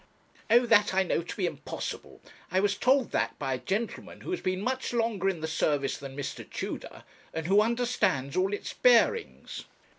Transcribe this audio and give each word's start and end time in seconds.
'Oh, 0.49 0.65
that 0.65 0.95
I 0.95 1.03
know 1.03 1.21
to 1.21 1.35
be 1.35 1.45
impossible! 1.45 2.21
I 2.49 2.59
was 2.59 2.75
told 2.75 3.11
that 3.11 3.37
by 3.37 3.53
a 3.53 3.59
gentleman 3.59 4.21
who 4.21 4.31
has 4.31 4.41
been 4.41 4.59
much 4.59 4.93
longer 4.93 5.29
in 5.29 5.41
the 5.41 5.47
service 5.47 5.95
than 5.95 6.17
Mr. 6.17 6.43
Tudor, 6.51 7.03
and 7.35 7.45
who 7.45 7.61
understands 7.61 8.35
all 8.35 8.51
its 8.51 8.73
bearings.' 8.73 9.65